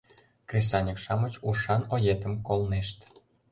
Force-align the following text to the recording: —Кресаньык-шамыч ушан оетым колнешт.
—Кресаньык-шамыч 0.49 1.33
ушан 1.47 1.81
оетым 1.95 2.33
колнешт. 2.47 2.99